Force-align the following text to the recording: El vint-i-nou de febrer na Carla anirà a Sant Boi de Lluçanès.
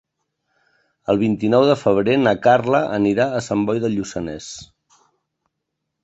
El 1.13 1.19
vint-i-nou 1.23 1.65
de 1.71 1.75
febrer 1.81 2.15
na 2.21 2.33
Carla 2.47 2.79
anirà 2.97 3.27
a 3.39 3.41
Sant 3.49 3.67
Boi 3.67 3.83
de 3.83 3.91
Lluçanès. 3.97 4.49